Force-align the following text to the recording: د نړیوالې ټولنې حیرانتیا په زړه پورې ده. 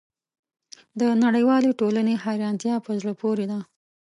د 0.99 1.01
نړیوالې 1.23 1.71
ټولنې 1.79 2.13
حیرانتیا 2.25 2.75
په 2.85 2.91
زړه 2.99 3.13
پورې 3.21 3.45
ده. 3.51 3.59